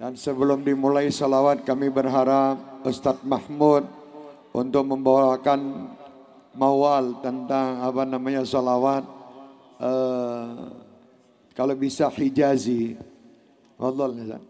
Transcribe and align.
Dan 0.00 0.16
sebelum 0.16 0.64
dimulai 0.64 1.12
salawat 1.12 1.60
kami 1.60 1.92
berharap 1.92 2.80
Ustaz 2.88 3.20
Mahmud 3.20 3.84
untuk 4.48 4.88
membawakan 4.88 5.92
mawal 6.56 7.20
tentang 7.20 7.84
apa 7.84 8.08
namanya 8.08 8.40
salawat 8.40 9.04
uh, 9.76 10.72
kalau 11.52 11.76
bisa 11.76 12.08
hijazi. 12.08 12.96
Wallah 13.76 14.08
Ustaz. 14.08 14.44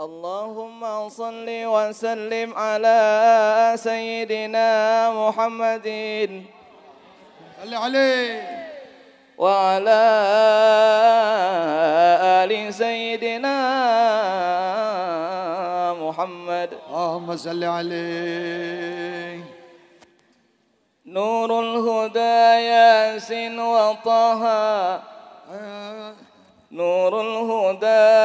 اللهم 0.00 0.80
صل 1.12 1.44
وسلم 1.44 2.48
على 2.56 3.00
سيدنا 3.76 4.68
محمد 5.12 5.88
صل 7.60 7.72
عليه 7.74 8.63
وعلى 9.37 10.01
آل 12.43 12.73
سيدنا 12.73 13.57
محمد. 15.93 16.69
اللهم 16.87 17.37
صل 17.37 17.63
عليه. 17.63 19.43
نور 21.05 21.59
الهدى 21.59 22.39
ياسين 22.71 23.59
وطه. 23.59 24.41
نور 26.71 27.21
الهدى 27.21 28.15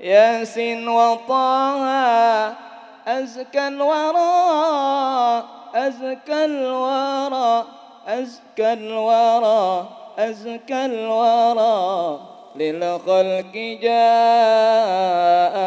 ياسين 0.00 0.88
وطه. 0.88 1.84
أزكى 3.08 3.68
الورى 3.68 5.44
أزكى 5.74 6.44
الورى. 6.44 7.77
أزكى 8.08 8.72
الورى 8.72 9.88
أزكى 10.18 10.84
الورى 10.84 12.20
للخلق 12.56 13.78
جاء 13.82 15.58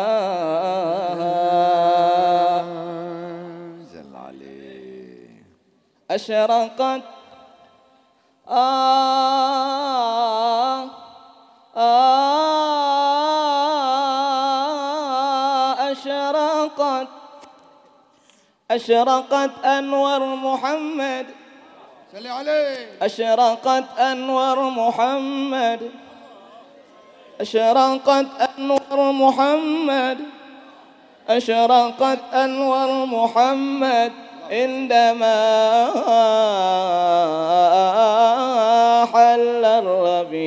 أشرقت. 6.12 7.02
آه 8.50 9.70
آه 11.78 12.12
أشرقت. 15.92 17.08
أشرقت 18.72 19.66
أنور 19.66 20.36
محمد. 20.36 21.41
أشرقت 23.02 24.00
أنور 24.00 24.60
محمد. 24.60 25.92
أشرقت 27.42 28.26
أنور 28.60 29.12
محمد. 29.12 30.18
أشرقت 31.30 32.20
أنور 32.34 33.06
محمد 33.06 34.12
عندما 34.52 35.36
حل 39.14 39.66
الربيع. 39.66 40.42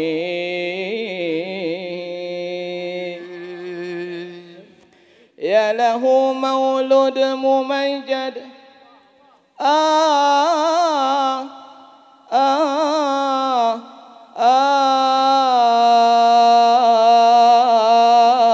يا 5.39 5.73
له 5.73 6.33
مولد 6.33 7.19
ممجد. 7.19 8.43
آه. 9.61 10.84
آه 12.33 13.81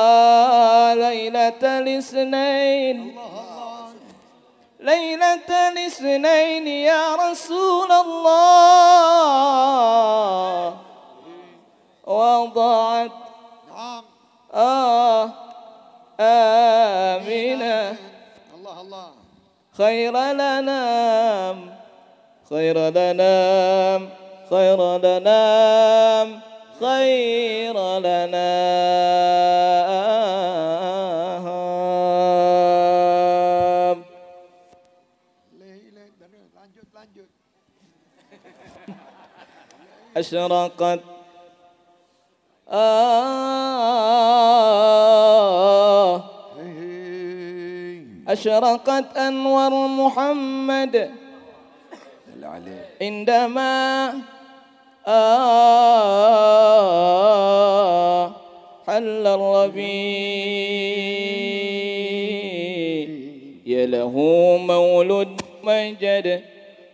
آه 0.01 0.95
ليلة 0.95 1.79
الاثنين 1.79 3.17
ليلة 4.80 5.69
الاثنين 5.69 6.67
يا 6.67 7.17
رسول 7.17 7.92
الله 7.92 9.20
وضعت 12.07 13.11
نعم 13.77 14.03
آه 14.55 15.30
آمنة 16.20 17.97
الله 18.55 18.80
الله 18.80 19.11
خير 19.77 20.17
خير 22.50 22.77
لنا 22.88 23.36
خير 24.50 24.98
لنا 24.98 25.42
خير 26.80 27.77
لنا. 27.98 28.50
أشرقت 40.17 41.00
آه 42.68 43.50
أشرقت 48.28 49.17
أنوار 49.17 49.72
محمد 49.86 51.11
عندما 53.00 54.14
آه 55.06 56.20
حل 58.86 59.27
الربيع 59.27 59.80
يا 63.66 63.86
له 63.86 64.14
مولد 64.61 65.40
مجد 65.62 66.42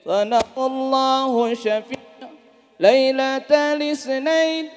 صنع 0.05 0.41
الله 0.59 1.55
شفيع. 1.55 1.99
ليلة 2.81 3.73
الاثنين 3.73 4.69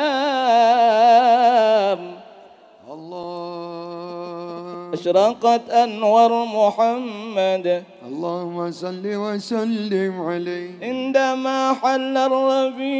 الله. 2.91 4.89
أشرقت 4.94 5.69
أنور 5.69 6.45
محمد. 6.45 7.83
اللهم 8.07 8.72
صل 8.72 9.03
وسلم 9.03 10.22
عليه. 10.22 10.72
عندما 10.81 11.73
حل 11.73 12.17
الربيع. 12.17 12.94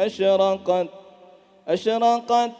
أشرقت 0.00 0.88
أشرقت 1.68 2.50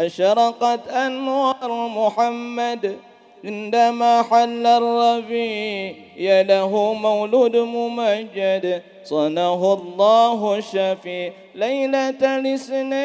أشرقت 0.00 0.88
أنوار 0.88 1.88
محمد. 1.88 3.09
عندما 3.44 4.22
حل 4.22 4.66
الربيع 4.66 6.40
له 6.40 6.92
مولود 6.92 7.56
ممجد 7.56 8.82
صنه 9.04 9.72
الله 9.72 10.54
الشفيع 10.58 11.32
ليلة 11.54 12.36
الاثنين. 12.36 13.00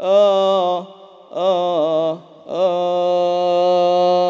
آه 0.00 0.86
آه 1.32 2.18
آه. 2.48 4.21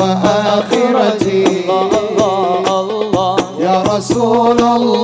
وآخرتي 0.00 1.44
الله 1.68 2.64
الله 2.80 3.36
يا 3.60 3.82
رسول 3.82 4.60
الله 4.60 5.03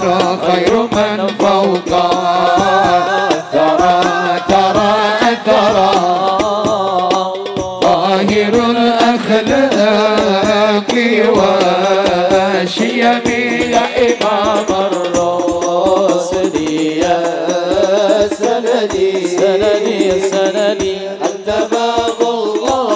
بشر 0.00 0.38
خير 0.46 0.74
من 0.76 1.18
فوق 1.38 1.90
ترى 3.52 3.96
ترى 4.48 4.92
ترى. 5.46 5.92
طاهر 7.82 8.54
الأخلاق 8.76 9.80
والشيم 11.36 13.26
يا 13.72 13.84
إمام 14.08 14.68
الرسل 14.92 16.54
يا 17.02 17.20
سندي. 18.40 19.10
سندي 19.28 19.98
سندي. 20.30 20.96
أنت 21.28 21.48
باب 21.72 22.20
الله 22.20 22.90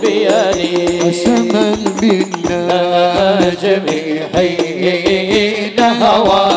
بيدي 0.01 1.11
سمن 1.11 1.81
بالنجم 2.01 3.85
حين 4.35 5.79
هوى. 5.79 6.47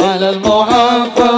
على 0.00 0.30
المعافى 0.30 1.32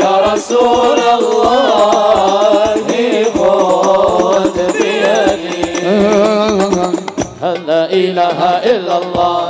يا 0.00 0.32
رسول 0.32 0.98
الله 1.18 2.74
خذ 3.34 4.56
بيدي. 4.72 5.60
لا 7.66 7.82
إله 7.92 8.40
إلا 8.72 8.94
الله 8.98 9.48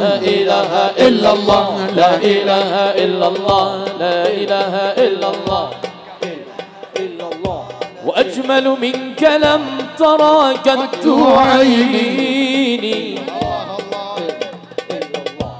لا 0.00 0.14
إله 0.34 0.72
إلا 1.06 1.30
الله 1.32 1.68
لا 1.96 2.14
إله 2.16 2.72
إلا 3.04 3.26
الله 3.28 3.84
لا 3.98 4.26
إله 4.26 4.74
وأجمل 8.44 8.76
منك 8.80 9.22
لم 9.22 9.62
ترى 9.98 10.54
قد 10.54 11.08
عيني. 11.36 13.18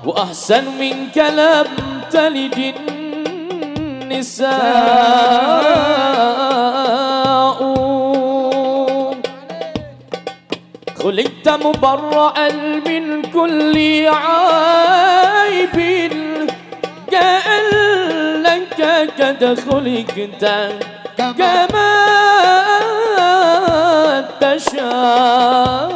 وأحسن 0.04 0.64
منك 0.80 1.18
لم 1.18 1.66
تلد 2.10 2.74
النساء. 3.78 4.44
خلقت 11.02 11.48
مبرأ 11.48 12.48
من 12.86 13.22
كل 13.22 13.76
عيب 14.08 15.78
كأنك 17.10 18.80
قد 19.20 19.42
خلقت 19.70 20.44
كما 21.38 21.94
تشاء 24.40 25.94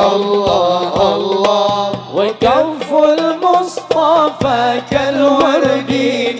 الله 0.00 1.14
الله 1.14 1.92
وكف 2.14 2.88
المصطفى 2.92 4.80
كالورد 4.90 5.90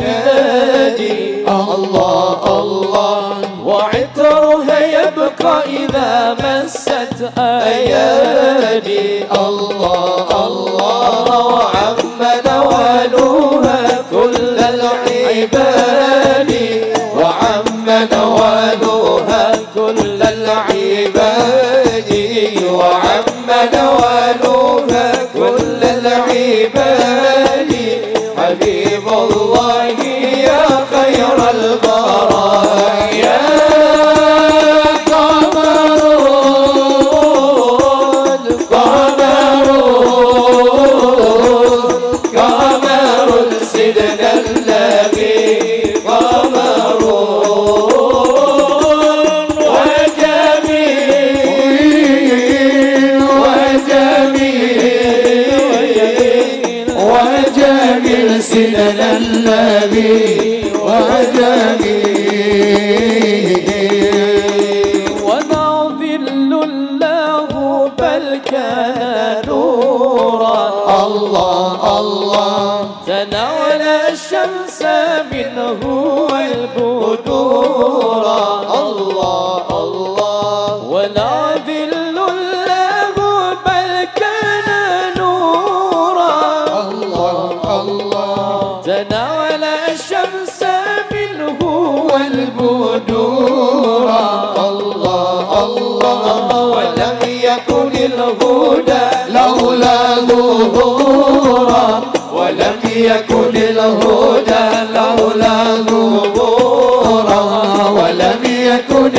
نادي. 0.00 1.44
الله 1.48 2.40
الله 2.62 3.24
وعطره 3.64 4.68
يبقى 4.98 5.54
إذا 5.66 6.36
مست 6.40 7.18
أيادي. 7.38 9.24
الله 9.32 10.26
الله 10.46 11.24
وعم 11.54 11.98
نوالها 12.46 13.80
كل 14.10 14.58
العباد. 14.72 15.79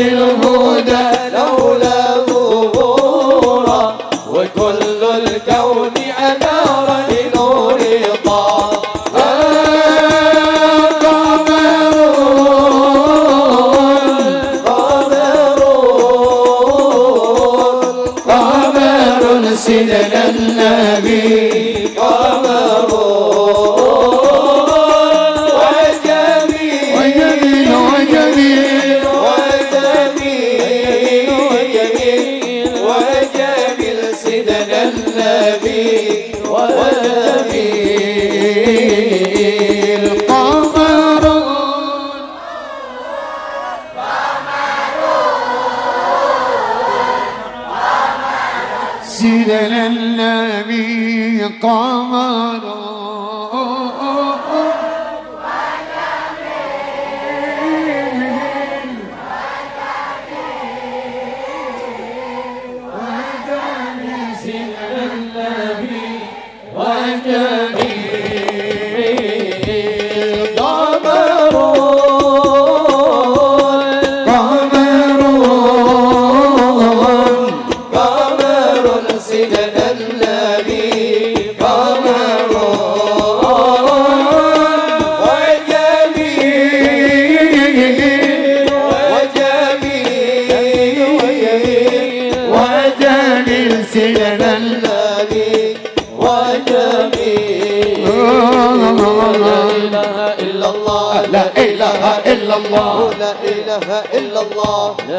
Hello. 0.02 0.41
سيدنا 49.22 49.88
النبي 49.88 51.44
قمرا 51.62 53.31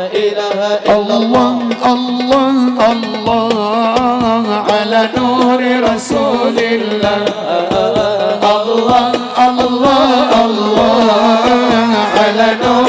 إله 0.07 0.59
إلا 0.87 1.17
الله 1.17 1.59
الله. 1.87 2.23
الله 2.91 4.65
على 4.73 5.09
نور 5.17 5.61
رسول 5.95 6.59
الله 6.59 7.25
الله 8.57 9.13
الله 9.49 10.45
الله 10.45 11.05
على 12.19 12.49
نور 12.65 12.82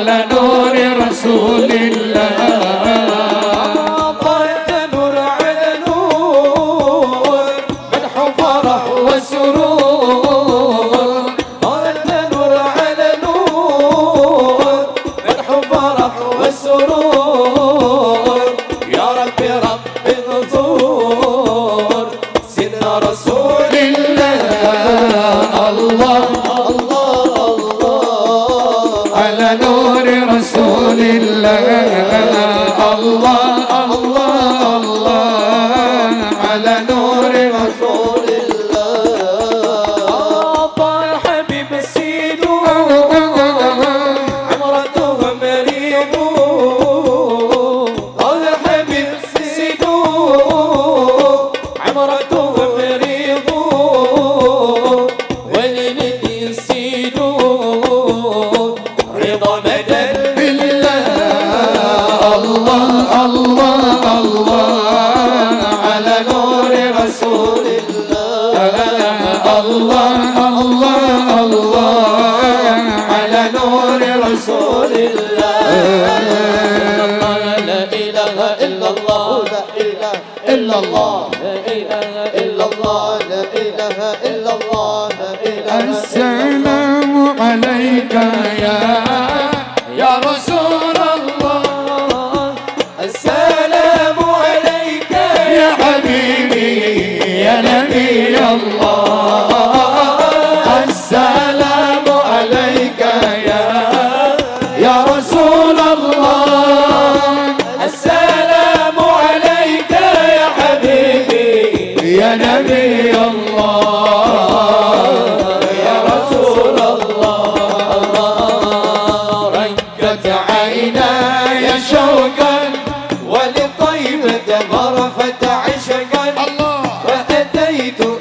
la 0.00 0.26
no 0.26 0.37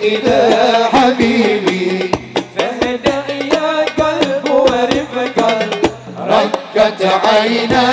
إلى 0.08 0.40
حبيبي. 0.94 2.12
فهدأ 2.58 3.24
يا 3.54 3.70
قلب 4.00 4.46
ورفقا 4.52 5.54
رقت 6.20 7.02
عيناي 7.26 7.87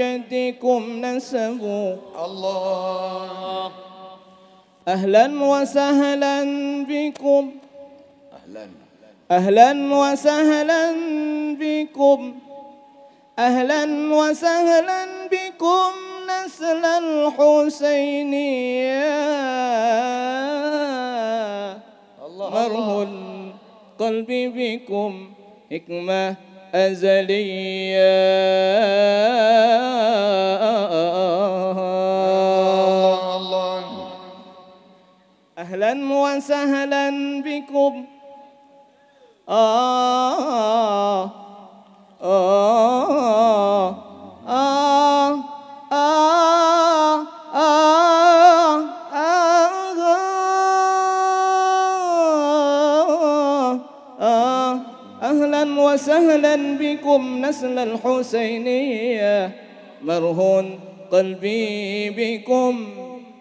جدكم 0.00 0.82
نسبوا. 1.04 1.96
الله. 2.24 3.72
أهلا 4.88 5.26
وسهلا 5.44 6.36
بكم. 6.88 7.50
أهلا. 8.38 8.66
أهلا 9.30 9.70
وسهلا 9.96 10.82
بكم. 11.60 12.20
أهلا 13.38 13.84
وسهلا 14.14 15.06
بكم. 15.32 15.92
نسل 16.30 16.84
الحسينية 16.84 18.10
مره 22.40 23.02
القلب 23.02 24.30
بكم. 24.30 25.12
حكمة 25.72 26.49
أزلية 26.74 28.00
الله 33.36 33.84
أهلا 35.58 36.14
وسهلا 36.14 37.10
بكم. 37.42 38.04
آه 39.48 41.24
آه 41.24 41.30
آه 42.22 43.96
آه. 44.48 45.09
وسهلا 55.92 56.56
بكم 56.80 57.46
نسل 57.46 57.78
الحسينية. 57.78 59.50
مرهون 60.02 60.80
قلبي 61.12 62.10
بكم 62.10 62.74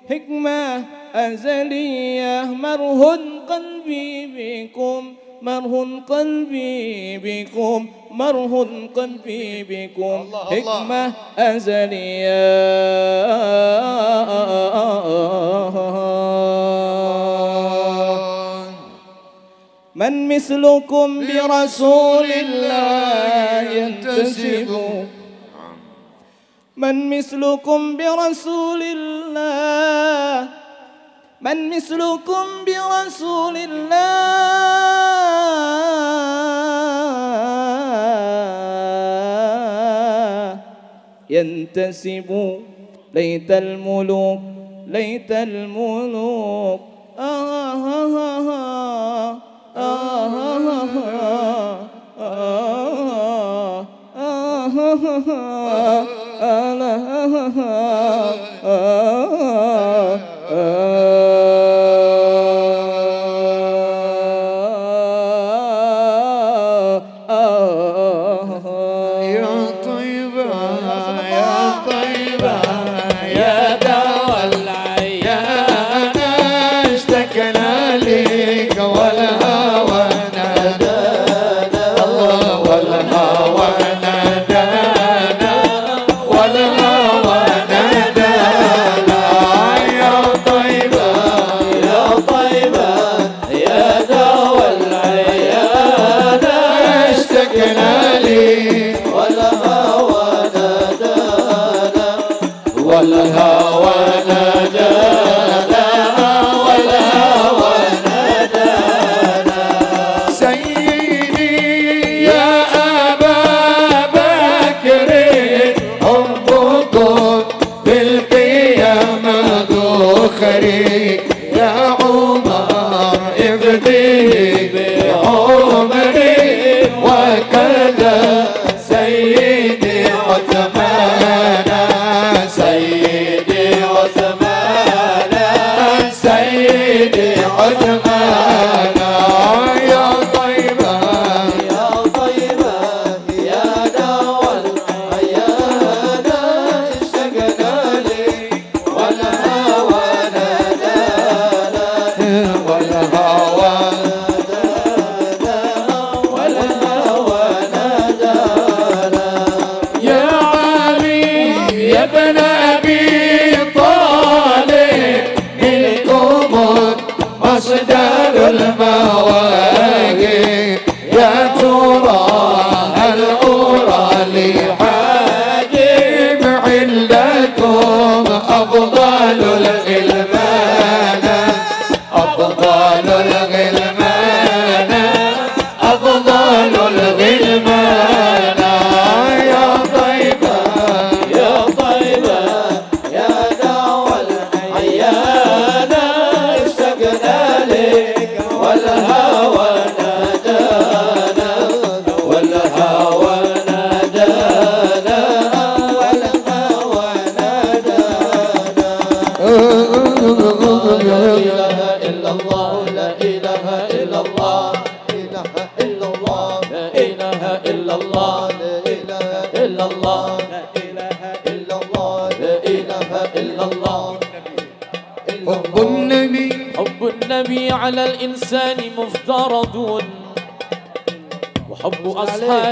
حكمة 0.10 0.84
أزلية. 1.16 2.44
مرهون 2.44 3.20
قلبي 3.50 4.10
بكم 4.38 5.14
مرهون 5.42 6.00
قلبي 6.00 7.18
بكم 7.18 7.88
مرهون 8.12 8.90
قلبي 8.96 9.64
بكم 9.64 10.02
الله 10.04 10.58
الله. 10.58 10.80
حكمة 10.80 11.14
أزلية. 11.38 12.70
من 20.00 20.28
مثلكم 20.36 21.20
برسول 21.28 22.32
الله 22.32 23.62
ينتسب. 23.72 24.70
من 26.78 27.18
مثلكم 27.18 27.98
برسول 27.98 28.82
الله 28.96 30.48
من 31.42 31.70
مثلكم 31.70 32.46
برسول 32.68 33.58
الله 33.58 34.10
ينتسب. 41.30 42.30
ليت 43.14 43.52
الملوك 43.52 44.40
ليت 44.88 45.32
الملوك. 45.32 46.80
آه 47.20 47.22
آه 47.22 48.18
آه 48.18 48.50
آه 48.50 49.49
آه 49.80 50.20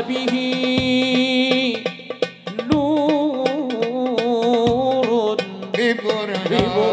به 0.08 0.34
نور 2.72 3.78
ببرهان 5.74 6.91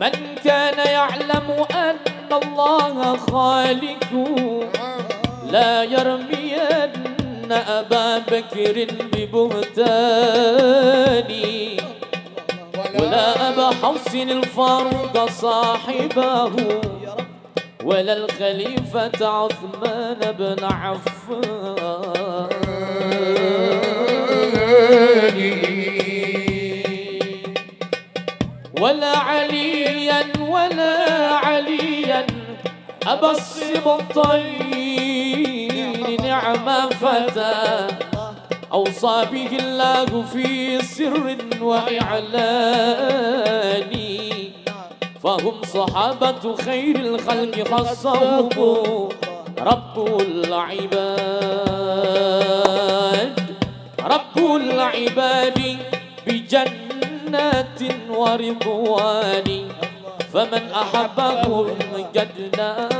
من 0.00 0.14
كان 0.44 0.78
يعلم 0.78 1.48
أن 1.74 1.96
الله 2.32 2.96
خالق 3.16 4.12
لا 5.50 5.72
يرمين 5.84 6.92
أبا 7.52 8.18
بكر 8.18 8.86
ببهتان. 9.12 10.62
ولا 12.94 13.48
أبا 13.48 13.68
حسن 13.82 14.30
الفرد 14.30 15.16
صاحبه 15.40 16.52
خلفة 19.02 19.26
عثمان 19.26 20.20
بن 20.38 20.64
عفان. 20.64 22.48
ولا 28.80 29.18
عليا 29.18 30.24
ولا 30.40 31.28
عليا 31.34 32.26
أبا 33.06 33.30
الصبطين 33.30 34.52
نعم 36.22 36.88
فتى. 36.90 37.86
أوصى 38.72 39.24
به 39.32 39.56
الله 39.58 40.22
في 40.32 40.82
سر 40.82 41.36
وإعلان. 41.60 43.12
وهم 45.32 45.62
صحابة 45.64 46.56
خير 46.64 46.96
الخلق 46.96 47.68
خصهم 47.74 48.48
رب 49.58 50.20
العباد 50.20 50.92
رب 54.00 54.36
العباد 54.56 55.76
بجنات 56.26 57.80
ورضوان 58.10 59.68
فمن 60.32 60.70
أحبهم 60.74 61.66
قد 62.16 62.56
نال 62.58 62.92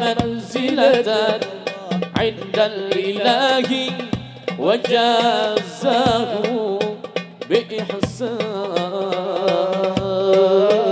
منزلة 0.00 1.40
عند 2.16 2.58
الإله 2.58 3.90
وجازه 4.58 5.98
بإحسان. 7.50 8.38
呃 10.30 10.87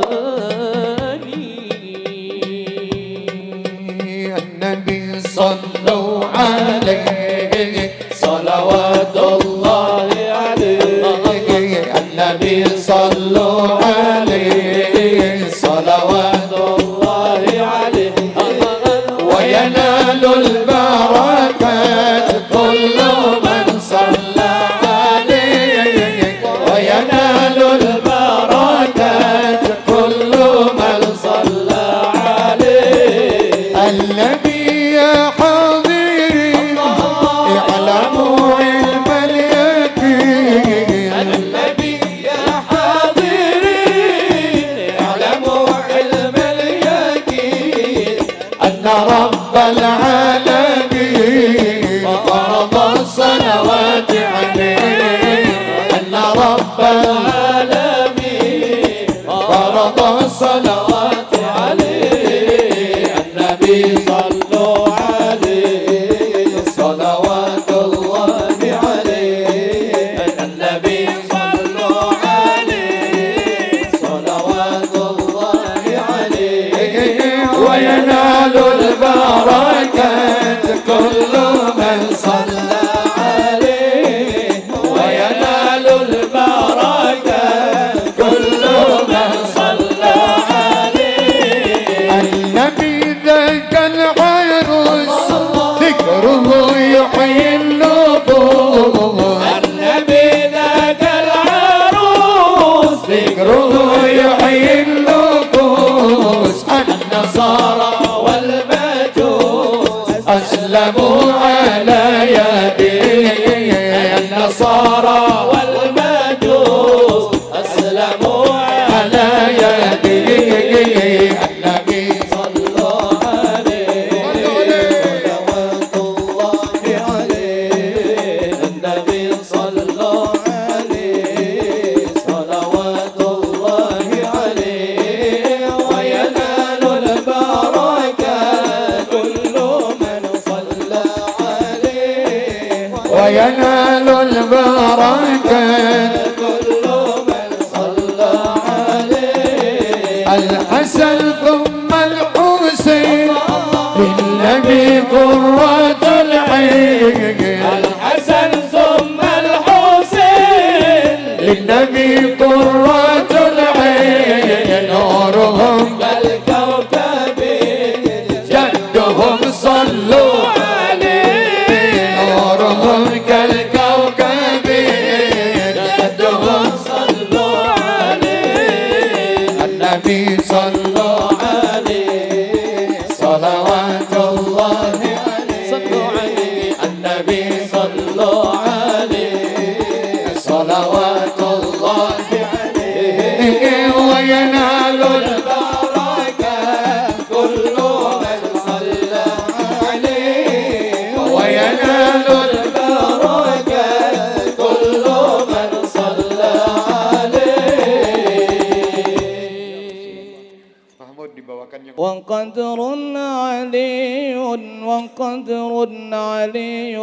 وقدر 211.97 212.95
علي 213.17 214.37
وقدر 214.85 215.89
علي 216.13 216.97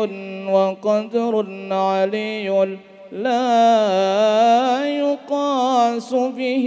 وقدر 0.49 1.45
علي 1.71 2.49
لا 3.11 4.85
يقاس 4.85 6.13
به 6.13 6.65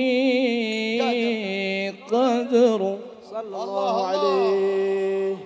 قدر. 2.10 2.80
صلى 3.30 3.58
الله 3.62 4.06
عليه. 4.06 5.36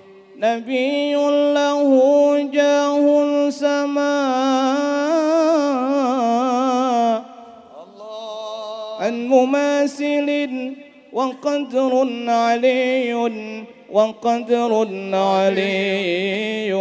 نبي 0.40 1.14
له 1.54 1.90
جاه 2.52 3.04
سماء 3.50 4.00
عن 9.00 9.28
مماثل 9.28 10.28
وقدر 11.12 12.08
علي 12.28 13.14
وقدر 13.92 14.88
علي 15.14 16.72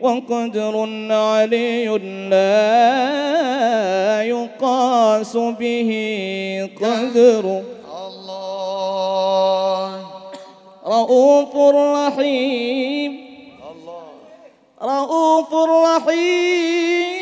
وقدر 0.00 0.88
علي 1.10 1.88
لا 2.28 2.62
يقاس 4.22 5.36
به 5.36 5.90
قدر. 6.80 7.62
الله. 8.06 9.90
رؤوف 10.86 11.56
رحيم. 11.56 13.12
رؤوف 14.82 15.54
رحيم. 15.54 17.15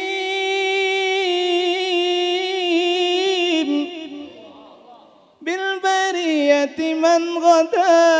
من 6.80 7.38
غدا 7.38 8.14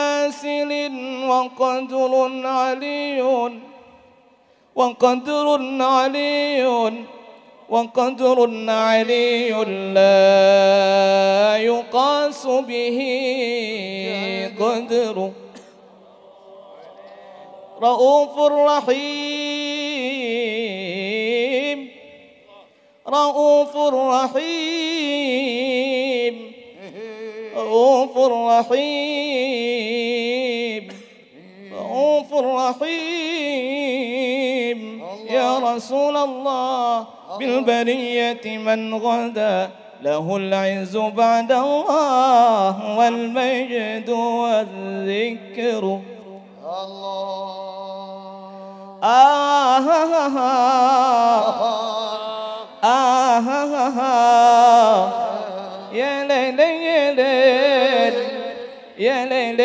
مماثل 0.00 0.72
وقدر 1.28 2.12
علي 2.46 3.20
وقدر 4.74 5.46
علي 5.82 6.62
وقدر 7.68 8.38
علي 8.68 9.50
لا 9.94 11.56
يقاس 11.56 12.46
به 12.46 12.98
قدر. 14.60 15.16
رؤوف 17.82 18.34
رحيم 18.68 19.38
رؤوف 23.08 23.76
رحيم 24.16 25.14
رؤوف 27.56 28.14
رحيم. 28.18 29.19
رؤوف 32.32 32.80
رحيم 32.82 33.90
يا 35.30 35.58
رسول 35.58 36.16
الله 36.16 37.06
بالبرية 37.38 38.58
من 38.58 38.94
غدا 38.94 39.70
له 40.02 40.36
العز 40.36 40.96
بعد 40.96 41.52
الله 41.52 42.98
والمجد 42.98 44.10
والذكر. 44.10 46.00
الله. 46.82 47.70
آه 49.02 49.78
آه 49.78 50.38
آه 52.84 53.08
آه. 53.98 55.12
يا 55.92 56.24
ليل 56.24 56.60
يا 56.60 57.12
ليل 57.12 58.14
يا 58.98 59.26
ليل 59.26 59.60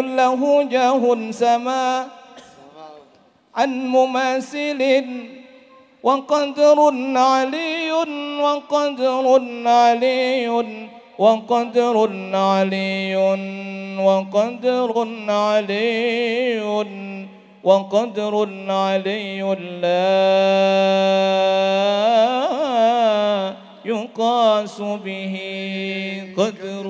له 0.00 0.62
جاه 0.62 1.30
سما 1.30 2.06
عن 3.54 3.88
مماثل 3.88 5.04
وقدر 6.02 6.78
علي 7.16 7.92
وقدر 8.40 9.42
علي 9.66 10.48
وقدر 11.18 12.10
علي 12.34 13.16
وقدر 14.00 15.08
علي 15.28 16.60
وقدر 17.64 18.48
علي 18.68 19.42
لا 19.82 20.10
يقاس 23.84 24.80
به 24.80 25.34
قدر 26.36 26.86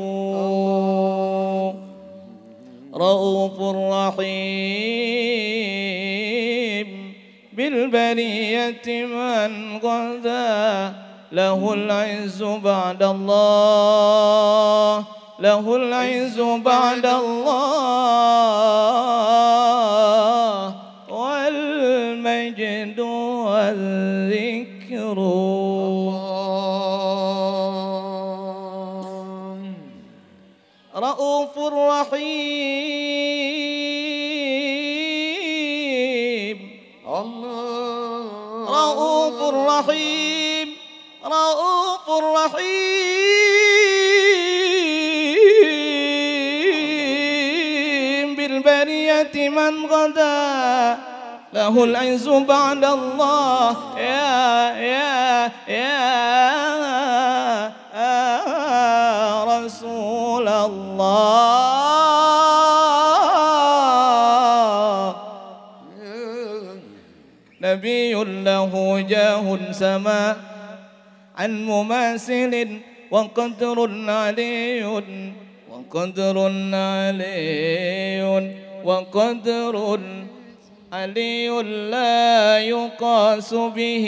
رؤوف 3.00 3.56
رحيم 3.92 4.30
بالبرية 7.52 9.06
من 9.06 9.78
غدا 9.78 10.92
له 11.32 11.72
العز 11.74 12.42
بعد 12.42 13.02
الله 13.02 14.00
له 15.40 15.76
العز 15.76 16.40
بعد 16.40 17.06
الله. 17.06 18.99
رؤوف 42.18 42.54
رحيم 42.54 42.66
بالبرية 48.36 49.48
من 49.48 49.86
غدا 49.86 50.98
له 51.52 51.84
العز 51.84 52.28
بعد 52.28 52.84
الله. 52.84 53.76
يا 53.98 54.74
يا 54.74 55.52
يا 55.68 56.00
رسول 59.44 60.48
الله. 60.48 61.60
نبي 67.60 68.14
له 68.44 69.00
جاه 69.08 69.58
سما 69.72 70.36
عن 71.40 71.66
مماثل 71.66 72.54
وقدر 73.10 73.78
علي 74.10 74.84
وقدر 75.70 76.36
علي 76.74 78.20
وقدر 78.84 79.74
علي 80.92 81.48
لا 81.90 82.58
يقاس 82.58 83.54
به 83.54 84.06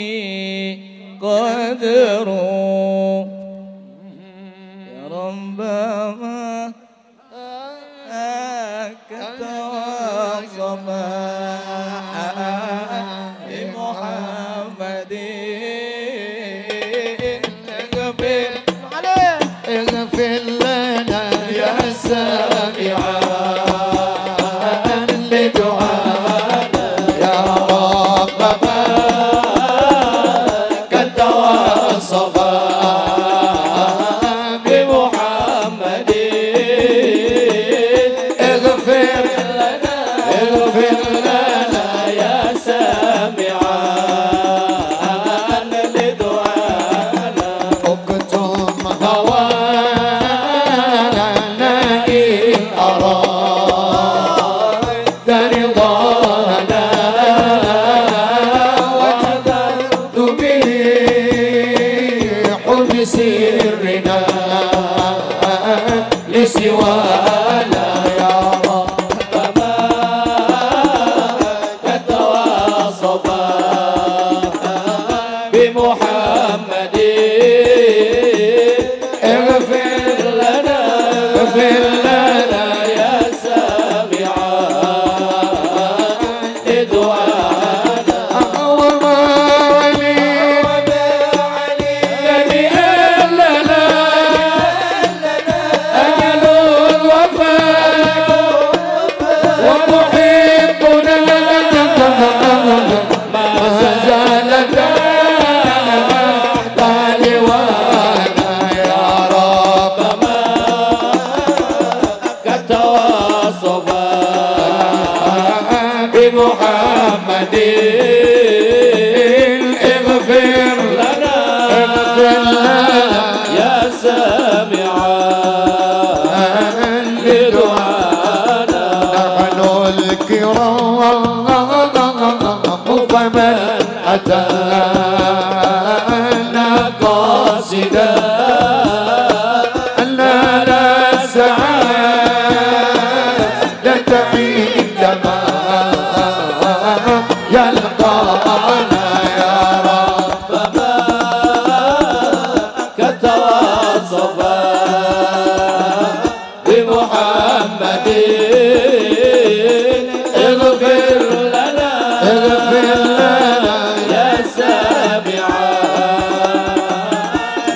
قدر. 1.21 2.27
يا 4.93 5.03
ربما 5.11 6.73
صفاك 10.57 11.42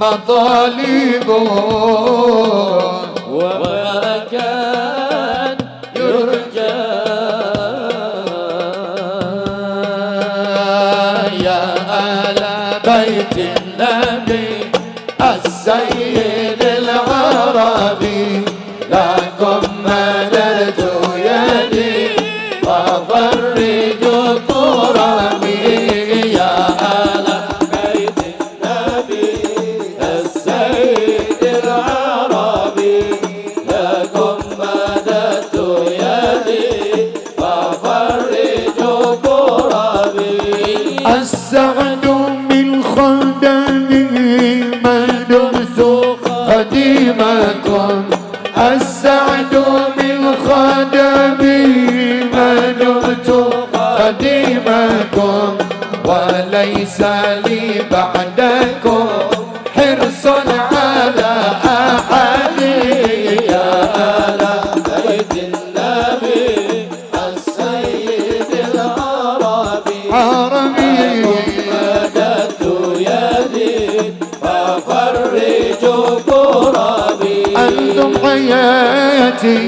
مطالب 0.09 1.29
وما 3.31 4.25
كان 4.33 5.57
يرجى. 5.97 6.79
يا 11.45 11.63
أهل 11.91 12.41
بيت 12.85 13.37
النبي. 13.39 14.47
حياتي. 79.19 79.59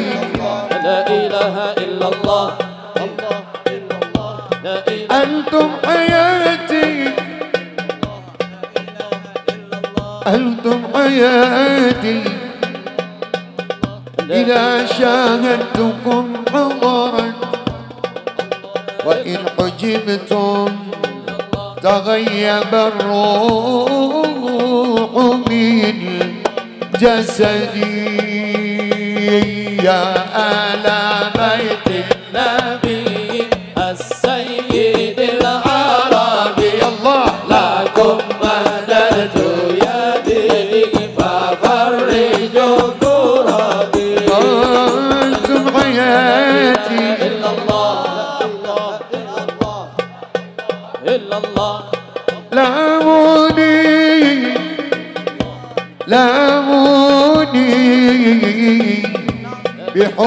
لا 0.86 0.98
إله 1.10 1.56
إلا 1.84 2.06
الله. 2.12 2.46
الله 3.02 3.38
الا 3.66 3.96
أنتم 5.22 5.68
حياتي. 5.86 6.90
أنتم 10.26 10.78
حياتي. 10.94 12.22
إذا 14.30 14.86
شاهدتكم 14.86 16.24
عمرا 16.54 17.26
وإن 19.06 19.38
حجبتم 19.58 20.70
تغيب 21.82 22.72
الروح 22.90 23.92
من 25.50 25.96
جسدي. 27.02 28.29
يا 29.82 30.14
آل 30.36 30.86
بيتي. 31.36 32.19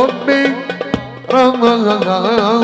ربي 0.04 0.44
رمضان 1.34 2.63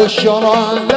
boşanan 0.00 0.90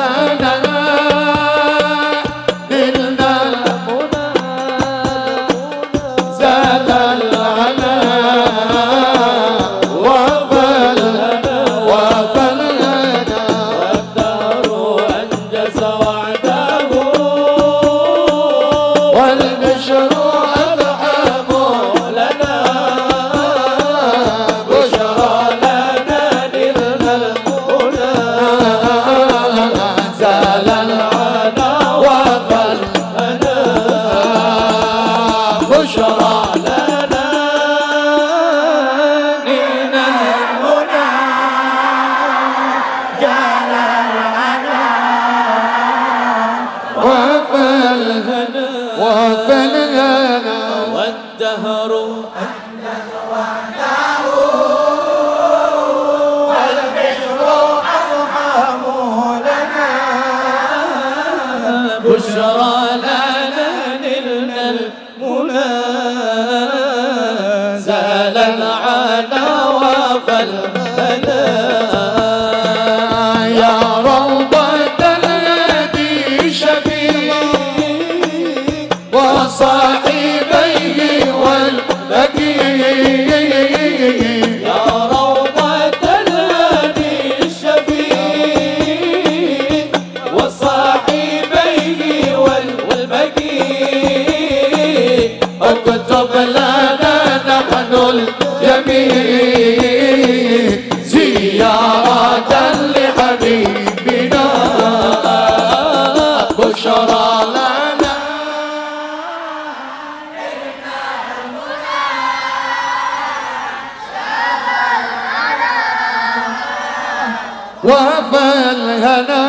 وفى 117.83 118.45
الهنا 118.71 119.43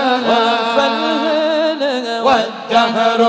والدهر 2.22 3.20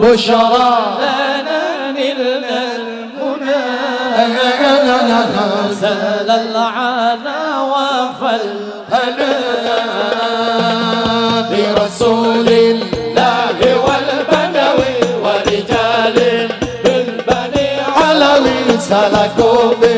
بشرى 0.00 0.74
لنا 0.98 1.90
من 1.92 2.18
المنى. 2.20 3.62
سال 5.80 6.30
العلا 6.30 7.42
وفى 7.60 8.32
الهنا. 8.36 9.32
لرسول 11.50 12.48
الله 12.48 13.01
danza 18.88 19.08
la 19.08 19.28
copa. 19.36 19.91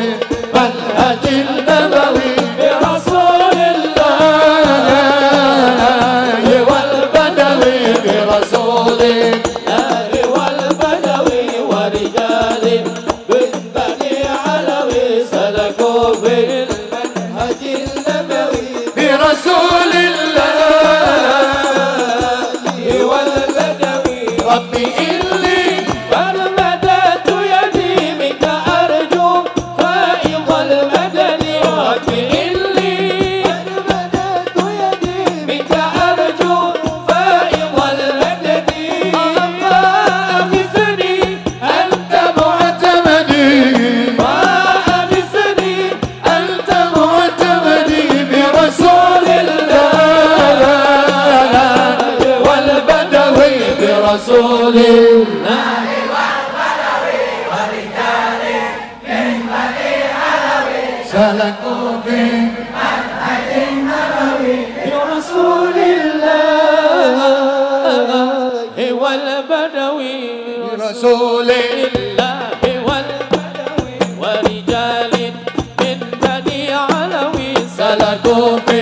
Apple. 78.27 78.74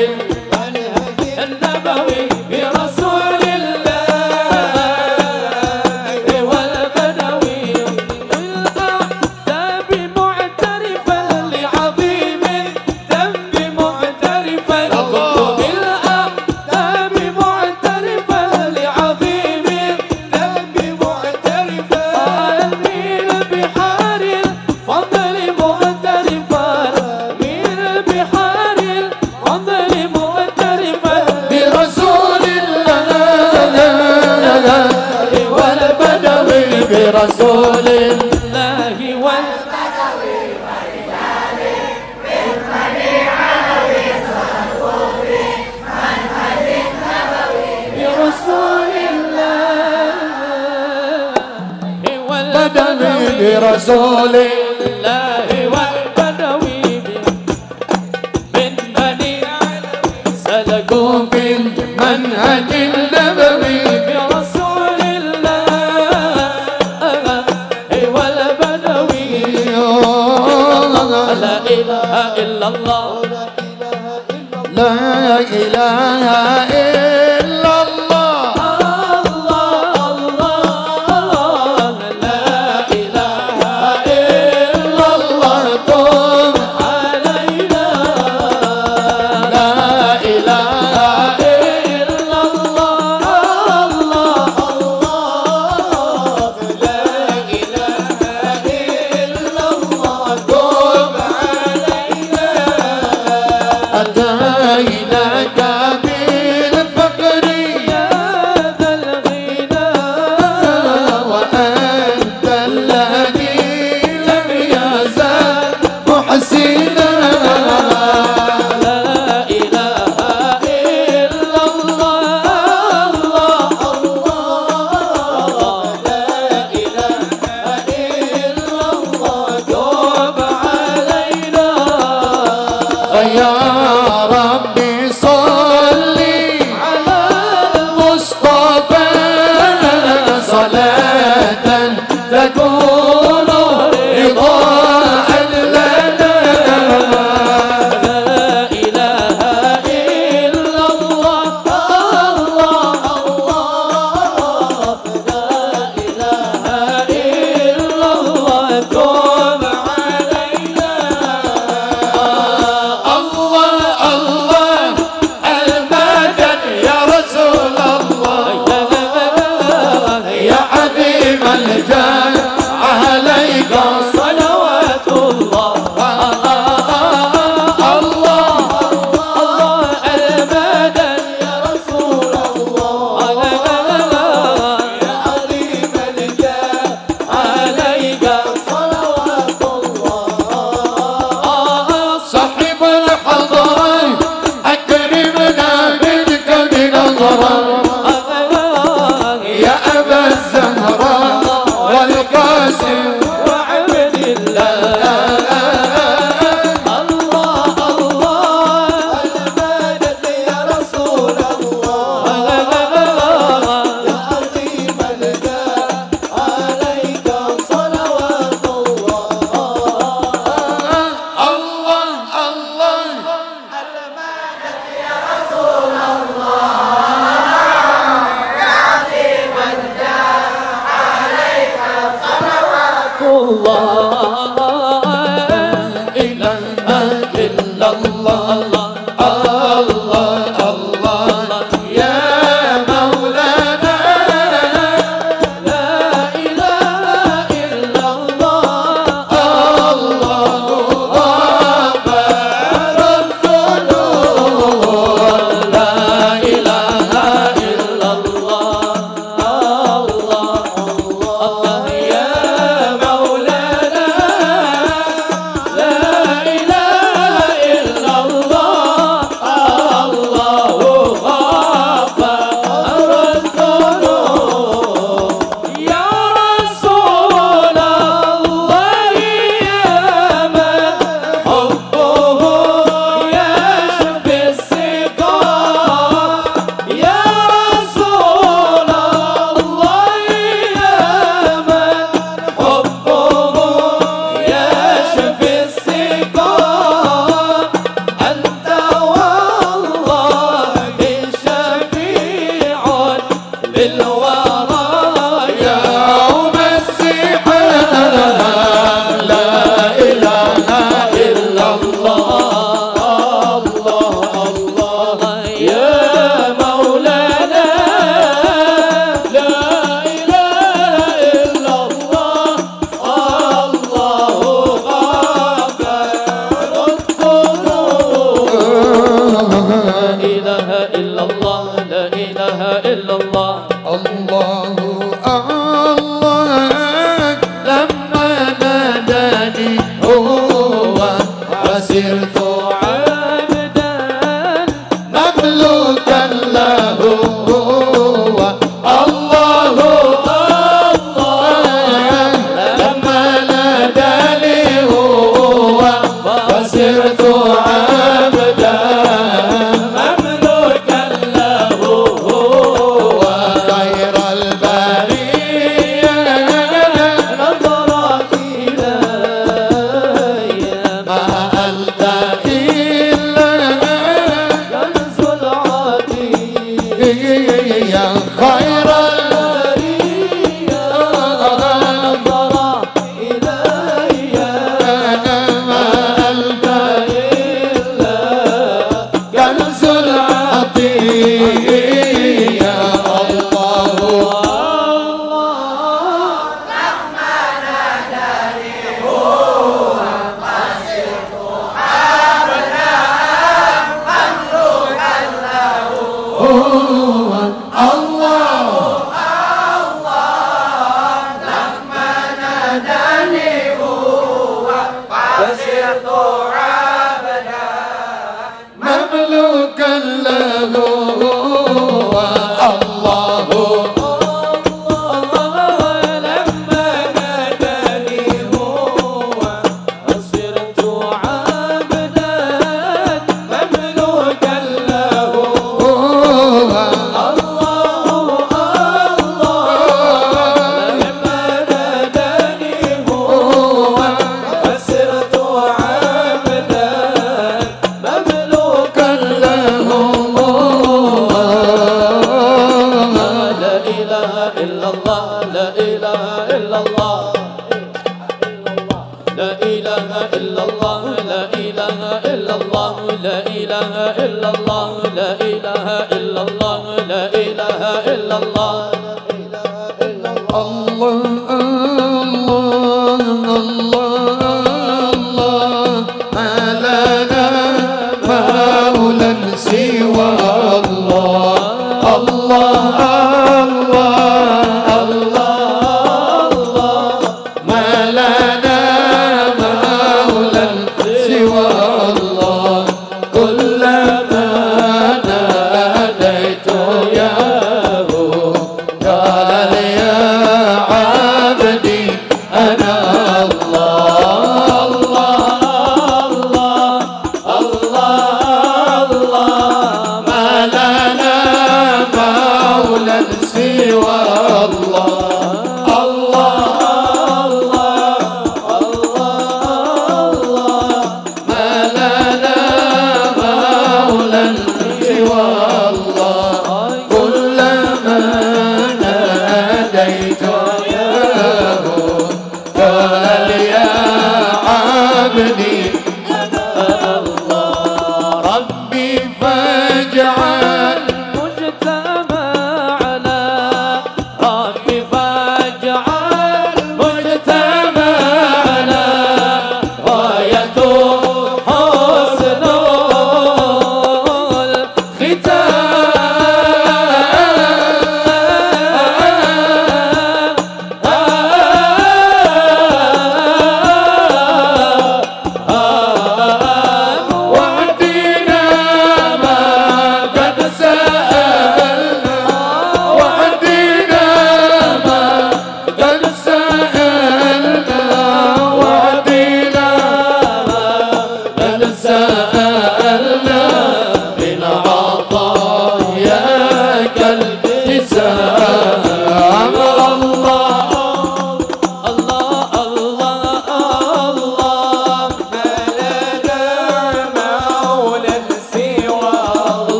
إله 236.84 237.32
إلا 237.48 237.88
الله 237.96 238.83